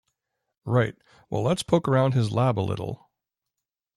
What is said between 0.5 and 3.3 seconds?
Right, well let's poke around his lab a little.